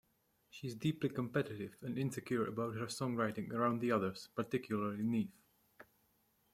[0.49, 5.29] She's deeply competitive and insecure about her songwriting around the others, particularly Neve.